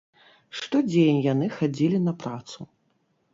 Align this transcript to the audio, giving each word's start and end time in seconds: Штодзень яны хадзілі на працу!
Штодзень 0.61 1.19
яны 1.33 1.51
хадзілі 1.59 1.97
на 2.07 2.13
працу! 2.25 2.59